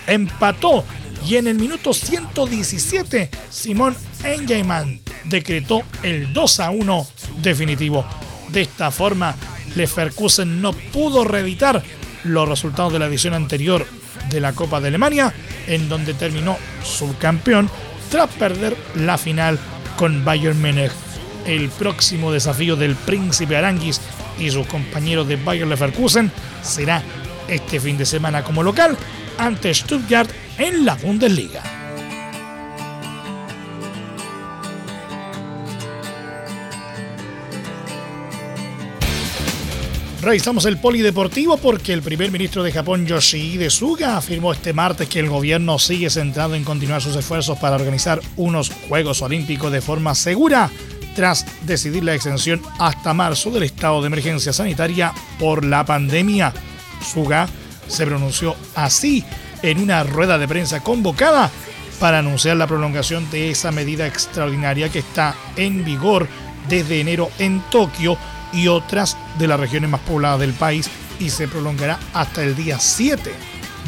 empató 0.07 0.83
y 1.27 1.35
en 1.35 1.47
el 1.47 1.55
minuto 1.55 1.93
117 1.93 3.29
Simón 3.49 3.95
Engeyman 4.23 5.01
decretó 5.25 5.83
el 6.01 6.31
2 6.33 6.59
a 6.59 6.69
1 6.71 7.07
definitivo. 7.41 8.05
De 8.49 8.61
esta 8.61 8.91
forma, 8.91 9.35
Leverkusen 9.75 10.61
no 10.61 10.73
pudo 10.73 11.23
reeditar 11.23 11.83
los 12.23 12.47
resultados 12.47 12.93
de 12.93 12.99
la 12.99 13.07
edición 13.07 13.33
anterior 13.33 13.85
de 14.29 14.39
la 14.39 14.53
Copa 14.53 14.79
de 14.79 14.89
Alemania, 14.89 15.33
en 15.67 15.89
donde 15.89 16.13
terminó 16.13 16.57
subcampeón 16.83 17.69
tras 18.09 18.29
perder 18.29 18.75
la 18.95 19.17
final 19.17 19.57
con 19.97 20.23
Bayern 20.23 20.59
Múnich. 20.61 20.91
El 21.45 21.69
próximo 21.69 22.31
desafío 22.31 22.75
del 22.75 22.95
Príncipe 22.95 23.57
Aranguis 23.57 23.99
y 24.37 24.51
sus 24.51 24.67
compañeros 24.67 25.27
de 25.27 25.37
Bayern 25.37 25.69
Leverkusen 25.69 26.31
será 26.61 27.01
este 27.47 27.79
fin 27.79 27.97
de 27.97 28.05
semana 28.05 28.43
como 28.43 28.63
local 28.63 28.97
ante 29.37 29.73
Stuttgart 29.73 30.29
en 30.57 30.85
la 30.85 30.95
Bundesliga. 30.95 31.80
Revisamos 40.21 40.65
el 40.65 40.77
polideportivo 40.77 41.57
porque 41.57 41.93
el 41.93 42.03
primer 42.03 42.29
ministro 42.29 42.61
de 42.61 42.71
Japón, 42.71 43.07
Yoshihide 43.07 43.71
Suga, 43.71 44.17
afirmó 44.17 44.53
este 44.53 44.71
martes 44.71 45.09
que 45.09 45.19
el 45.19 45.29
gobierno 45.29 45.79
sigue 45.79 46.11
centrado 46.11 46.53
en 46.53 46.63
continuar 46.63 47.01
sus 47.01 47.15
esfuerzos 47.15 47.57
para 47.57 47.75
organizar 47.75 48.21
unos 48.37 48.71
Juegos 48.87 49.23
Olímpicos 49.23 49.71
de 49.71 49.81
forma 49.81 50.13
segura, 50.13 50.69
tras 51.15 51.43
decidir 51.65 52.03
la 52.03 52.13
extensión 52.13 52.61
hasta 52.77 53.15
marzo 53.15 53.49
del 53.49 53.63
estado 53.63 53.99
de 54.01 54.07
emergencia 54.07 54.53
sanitaria 54.53 55.11
por 55.39 55.65
la 55.65 55.83
pandemia. 55.85 56.53
Suga 57.03 57.49
se 57.87 58.05
pronunció 58.05 58.55
así 58.75 59.25
en 59.63 59.79
una 59.79 60.03
rueda 60.03 60.37
de 60.37 60.47
prensa 60.47 60.81
convocada 60.81 61.49
para 61.99 62.19
anunciar 62.19 62.57
la 62.57 62.67
prolongación 62.67 63.27
de 63.31 63.49
esa 63.49 63.71
medida 63.71 64.05
extraordinaria 64.05 64.89
que 64.89 64.99
está 64.99 65.33
en 65.55 65.83
vigor 65.83 66.27
desde 66.69 67.01
enero 67.01 67.31
en 67.39 67.59
Tokio 67.71 68.19
y 68.53 68.67
otras 68.67 69.17
de 69.37 69.47
las 69.47 69.59
regiones 69.59 69.89
más 69.89 70.01
pobladas 70.01 70.39
del 70.39 70.53
país 70.53 70.89
y 71.19 71.29
se 71.29 71.47
prolongará 71.47 71.99
hasta 72.13 72.43
el 72.43 72.55
día 72.55 72.79
7 72.79 73.31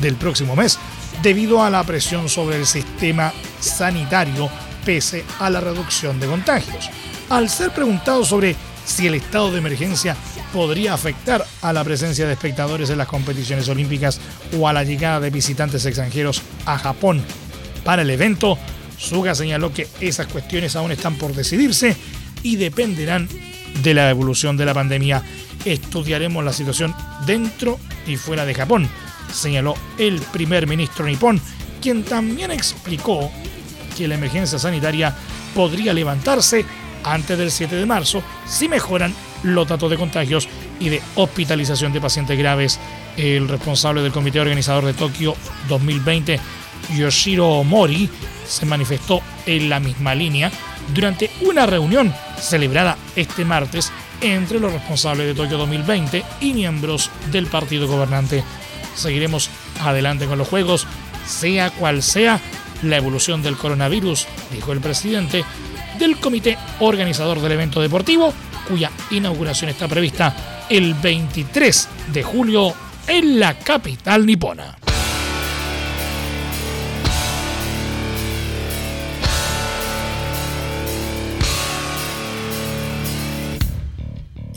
del 0.02 0.15
próximo 0.15 0.56
mes 0.56 0.78
debido 1.21 1.63
a 1.63 1.69
la 1.69 1.84
presión 1.84 2.30
sobre 2.30 2.58
el 2.58 2.65
sistema 2.65 3.34
sanitario 3.60 4.49
pese 4.86 5.23
a 5.39 5.49
la 5.49 5.62
reducción 5.62 6.19
de 6.19 6.28
contagios. 6.28 6.89
Al 7.30 7.49
ser 7.49 7.71
preguntado 7.71 8.26
sobre 8.26 8.56
si 8.86 9.08
el 9.08 9.15
estado 9.15 9.52
de 9.52 9.60
emergencia 9.60 10.15
podría 10.52 10.93
afectar 10.93 11.45
a 11.62 11.73
la 11.73 11.84
presencia 11.84 12.28
de 12.28 12.34
espectadores 12.34 12.89
en 12.89 12.97
las 12.97 13.08
competiciones 13.08 13.69
olímpicas 13.69 14.19
o 14.58 14.67
a 14.67 14.73
la 14.73 14.84
llegada 14.84 15.19
de 15.19 15.30
visitantes 15.30 15.86
extranjeros 15.86 16.41
a 16.65 16.78
Japón 16.78 17.23
para 17.84 18.02
el 18.02 18.10
evento, 18.10 18.58
Suga 18.97 19.36
señaló 19.36 19.73
que 19.73 19.88
esas 19.99 20.28
cuestiones 20.28 20.76
aún 20.76 20.91
están 20.91 21.15
por 21.15 21.34
decidirse 21.34 21.95
y 22.41 22.56
dependerán 22.56 23.28
de 23.81 23.93
la 23.93 24.09
evolución 24.09 24.57
de 24.57 24.65
la 24.65 24.73
pandemia. 24.73 25.23
Estudiaremos 25.65 26.43
la 26.43 26.53
situación 26.53 26.93
dentro 27.25 27.79
y 28.05 28.17
fuera 28.17 28.45
de 28.45 28.53
Japón, 28.53 28.88
señaló 29.33 29.75
el 29.97 30.19
primer 30.19 30.67
ministro 30.67 31.05
nipón, 31.05 31.39
quien 31.81 32.03
también 32.03 32.51
explicó 32.51 33.31
que 33.97 34.07
la 34.07 34.15
emergencia 34.15 34.59
sanitaria 34.59 35.15
podría 35.55 35.93
levantarse 35.93 36.65
antes 37.03 37.38
del 37.38 37.51
7 37.51 37.75
de 37.75 37.86
marzo 37.86 38.23
si 38.45 38.67
mejoran 38.67 39.13
los 39.43 39.67
datos 39.67 39.89
de 39.89 39.97
contagios 39.97 40.47
y 40.79 40.89
de 40.89 41.01
hospitalización 41.15 41.93
de 41.93 42.01
pacientes 42.01 42.38
graves. 42.38 42.79
El 43.17 43.47
responsable 43.47 44.01
del 44.01 44.12
comité 44.12 44.39
organizador 44.39 44.86
de 44.86 44.93
Tokio 44.93 45.36
2020, 45.69 46.39
Yoshiro 46.97 47.63
Mori, 47.63 48.09
se 48.47 48.65
manifestó 48.65 49.21
en 49.45 49.69
la 49.69 49.79
misma 49.79 50.15
línea 50.15 50.51
durante 50.93 51.30
una 51.41 51.65
reunión 51.65 52.13
celebrada 52.39 52.98
este 53.15 53.46
martes 53.46 53.91
entre 54.22 54.60
los 54.60 54.72
responsables 54.72 55.28
de 55.28 55.36
Tokio 55.36 55.58
2020 55.58 56.24
y 56.41 56.54
miembros 56.54 57.10
del 57.32 57.48
partido 57.48 57.88
gobernante. 57.88 58.43
Seguiremos 58.96 59.50
adelante 59.82 60.26
con 60.26 60.38
los 60.38 60.48
Juegos, 60.48 60.88
sea 61.26 61.69
cual 61.72 62.04
sea 62.04 62.39
la 62.84 62.98
evolución 62.98 63.41
del 63.41 63.58
coronavirus, 63.58 64.28
dijo 64.52 64.72
el 64.72 64.80
presidente 64.80 65.43
del 66.00 66.17
comité 66.17 66.58
organizador 66.80 67.39
del 67.41 67.54
evento 67.54 67.82
deportivo, 67.82 68.34
cuya 68.67 68.91
inauguración 69.12 69.69
está 69.69 69.88
prevista 69.88 70.65
el 70.69 70.93
23 70.93 71.89
de 72.13 72.24
julio 72.24 72.74
en 73.08 73.39
la 73.39 73.58
capital 73.58 74.26
nipona. 74.26 74.83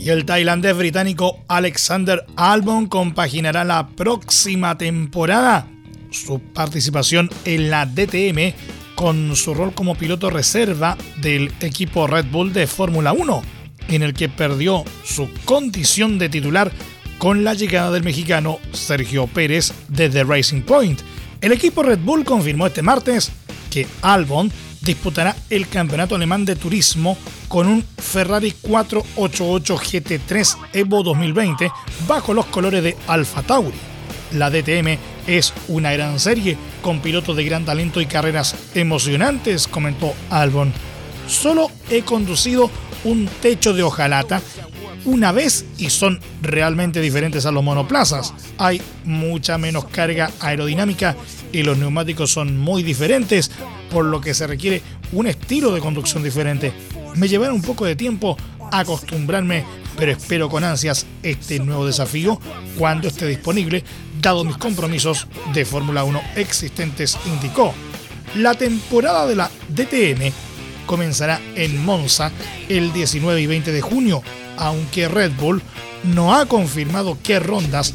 Y 0.07 0.09
el 0.09 0.23
tailandés 0.23 0.77
británico 0.77 1.43
Alexander 1.49 2.25
Albon 2.37 2.87
compaginará 2.87 3.65
la 3.65 3.89
próxima 3.89 4.77
temporada 4.77 5.67
su 6.11 6.39
participación 6.39 7.29
en 7.43 7.69
la 7.69 7.85
DTM 7.85 8.53
con 8.95 9.35
su 9.35 9.53
rol 9.53 9.73
como 9.73 9.95
piloto 9.95 10.29
reserva 10.29 10.97
del 11.21 11.51
equipo 11.59 12.07
Red 12.07 12.27
Bull 12.31 12.53
de 12.53 12.67
Fórmula 12.67 13.11
1, 13.11 13.43
en 13.89 14.01
el 14.01 14.13
que 14.13 14.29
perdió 14.29 14.85
su 15.03 15.29
condición 15.43 16.17
de 16.17 16.29
titular 16.29 16.71
con 17.17 17.43
la 17.43 17.53
llegada 17.53 17.91
del 17.91 18.03
mexicano 18.03 18.59
Sergio 18.71 19.27
Pérez 19.27 19.73
desde 19.89 20.23
Racing 20.23 20.61
Point. 20.61 21.01
El 21.41 21.51
equipo 21.51 21.83
Red 21.83 21.99
Bull 21.99 22.23
confirmó 22.23 22.67
este 22.67 22.81
martes 22.81 23.29
que 23.69 23.85
Albon 24.03 24.53
disputará 24.81 25.35
el 25.49 25.67
campeonato 25.67 26.15
alemán 26.15 26.45
de 26.45 26.55
turismo 26.55 27.17
con 27.47 27.67
un 27.67 27.83
Ferrari 27.97 28.51
488 28.61 29.77
GT3 29.77 30.57
Evo 30.73 31.03
2020 31.03 31.71
bajo 32.07 32.33
los 32.33 32.45
colores 32.47 32.83
de 32.83 32.97
Alfa 33.07 33.43
Tauri. 33.43 33.77
La 34.33 34.49
DTM 34.49 34.97
es 35.25 35.53
una 35.67 35.93
gran 35.93 36.19
serie 36.19 36.57
con 36.81 36.99
pilotos 36.99 37.35
de 37.35 37.45
gran 37.45 37.65
talento 37.65 38.01
y 38.01 38.05
carreras 38.05 38.55
emocionantes, 38.75 39.67
comentó 39.67 40.13
Albon. 40.29 40.73
Solo 41.27 41.69
he 41.89 42.01
conducido 42.01 42.69
un 43.03 43.27
techo 43.41 43.73
de 43.73 43.83
hojalata 43.83 44.41
una 45.05 45.31
vez 45.31 45.65
y 45.77 45.89
son 45.89 46.19
realmente 46.41 47.01
diferentes 47.01 47.45
a 47.45 47.51
los 47.51 47.63
monoplazas. 47.63 48.33
Hay 48.57 48.81
mucha 49.05 49.57
menos 49.57 49.85
carga 49.85 50.31
aerodinámica 50.39 51.15
y 51.51 51.63
los 51.63 51.77
neumáticos 51.77 52.31
son 52.31 52.57
muy 52.57 52.83
diferentes, 52.83 53.51
por 53.91 54.05
lo 54.05 54.21
que 54.21 54.33
se 54.33 54.47
requiere 54.47 54.81
un 55.11 55.27
estilo 55.27 55.71
de 55.71 55.79
conducción 55.79 56.23
diferente. 56.23 56.73
Me 57.15 57.27
llevará 57.27 57.53
un 57.53 57.61
poco 57.61 57.85
de 57.85 57.95
tiempo 57.95 58.37
acostumbrarme, 58.71 59.63
pero 59.97 60.11
espero 60.11 60.49
con 60.49 60.63
ansias 60.63 61.05
este 61.23 61.59
nuevo 61.59 61.85
desafío 61.85 62.39
cuando 62.77 63.07
esté 63.07 63.27
disponible, 63.27 63.83
dado 64.21 64.43
mis 64.43 64.57
compromisos 64.57 65.27
de 65.53 65.65
Fórmula 65.65 66.03
1 66.03 66.21
existentes, 66.35 67.17
indicó. 67.25 67.73
La 68.35 68.53
temporada 68.55 69.25
de 69.25 69.35
la 69.35 69.49
DTM 69.69 70.31
comenzará 70.85 71.39
en 71.55 71.83
Monza 71.83 72.31
el 72.69 72.93
19 72.93 73.41
y 73.41 73.47
20 73.47 73.71
de 73.71 73.81
junio, 73.81 74.21
aunque 74.57 75.07
Red 75.07 75.31
Bull 75.39 75.61
no 76.03 76.35
ha 76.35 76.45
confirmado 76.45 77.17
qué 77.23 77.39
rondas 77.39 77.93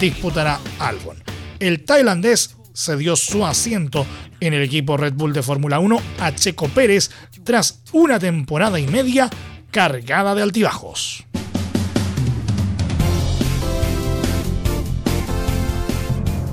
disputará 0.00 0.60
Albon. 0.78 1.16
El 1.58 1.84
tailandés 1.84 2.56
cedió 2.74 3.16
su 3.16 3.46
asiento 3.46 4.06
en 4.40 4.54
el 4.54 4.62
equipo 4.62 4.96
Red 4.96 5.14
Bull 5.14 5.32
de 5.32 5.42
Fórmula 5.42 5.78
1 5.78 6.00
a 6.20 6.34
Checo 6.34 6.68
Pérez 6.68 7.10
tras 7.44 7.80
una 7.92 8.18
temporada 8.18 8.78
y 8.80 8.86
media 8.86 9.30
cargada 9.70 10.34
de 10.34 10.42
altibajos. 10.42 11.24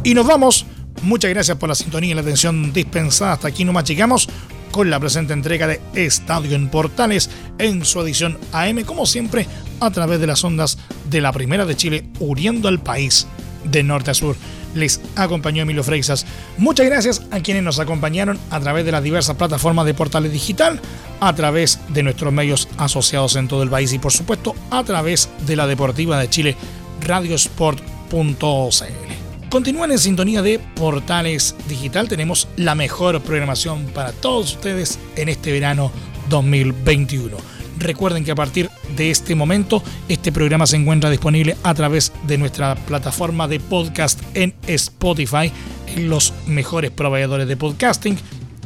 Y 0.03 0.13
nos 0.13 0.25
vamos. 0.25 0.65
Muchas 1.03 1.31
gracias 1.31 1.57
por 1.57 1.69
la 1.69 1.75
sintonía 1.75 2.11
y 2.11 2.13
la 2.13 2.21
atención 2.21 2.73
dispensada. 2.73 3.33
Hasta 3.33 3.47
aquí 3.47 3.65
nomás 3.65 3.85
llegamos 3.85 4.27
con 4.71 4.89
la 4.89 4.99
presente 4.99 5.33
entrega 5.33 5.67
de 5.67 5.81
Estadio 5.93 6.55
en 6.55 6.69
Portales 6.69 7.29
en 7.57 7.85
su 7.85 8.01
edición 8.01 8.37
AM, 8.53 8.83
como 8.83 9.05
siempre, 9.05 9.47
a 9.79 9.91
través 9.91 10.19
de 10.19 10.27
las 10.27 10.43
ondas 10.43 10.77
de 11.09 11.21
la 11.21 11.31
Primera 11.31 11.65
de 11.65 11.75
Chile, 11.75 12.07
uniendo 12.19 12.67
al 12.67 12.79
país 12.79 13.27
de 13.65 13.83
norte 13.83 14.11
a 14.11 14.13
sur. 14.13 14.35
Les 14.73 15.01
acompañó 15.15 15.63
Emilio 15.63 15.83
Freixas. 15.83 16.25
Muchas 16.57 16.85
gracias 16.85 17.21
a 17.31 17.41
quienes 17.41 17.63
nos 17.63 17.79
acompañaron 17.79 18.39
a 18.49 18.59
través 18.59 18.85
de 18.85 18.91
las 18.91 19.03
diversas 19.03 19.35
plataformas 19.35 19.85
de 19.85 19.93
Portales 19.93 20.31
Digital, 20.31 20.79
a 21.19 21.35
través 21.35 21.79
de 21.89 22.03
nuestros 22.03 22.31
medios 22.31 22.69
asociados 22.77 23.35
en 23.35 23.47
todo 23.47 23.63
el 23.63 23.69
país 23.69 23.91
y 23.93 23.99
por 23.99 24.13
supuesto 24.13 24.55
a 24.71 24.83
través 24.83 25.29
de 25.45 25.55
la 25.55 25.67
Deportiva 25.67 26.19
de 26.19 26.29
Chile, 26.29 26.55
radiosport.cl. 27.01 29.10
Continúen 29.51 29.91
en 29.91 29.99
sintonía 29.99 30.41
de 30.41 30.57
Portales 30.59 31.55
Digital. 31.67 32.07
Tenemos 32.07 32.47
la 32.55 32.73
mejor 32.73 33.21
programación 33.21 33.85
para 33.87 34.13
todos 34.13 34.55
ustedes 34.55 34.97
en 35.17 35.27
este 35.27 35.51
verano 35.51 35.91
2021. 36.29 37.35
Recuerden 37.77 38.23
que 38.23 38.31
a 38.31 38.35
partir 38.35 38.69
de 38.95 39.11
este 39.11 39.35
momento 39.35 39.83
este 40.07 40.31
programa 40.31 40.65
se 40.65 40.77
encuentra 40.77 41.09
disponible 41.09 41.57
a 41.63 41.73
través 41.73 42.13
de 42.27 42.37
nuestra 42.37 42.75
plataforma 42.75 43.49
de 43.49 43.59
podcast 43.59 44.21
en 44.35 44.55
Spotify, 44.67 45.51
en 45.97 46.09
los 46.09 46.33
mejores 46.47 46.91
proveedores 46.91 47.45
de 47.45 47.57
podcasting 47.57 48.17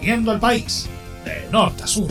viendo 0.00 0.32
al 0.32 0.40
país 0.40 0.88
de 1.28 1.52
norte 1.52 1.82
a 1.82 1.86
sur. 1.86 2.08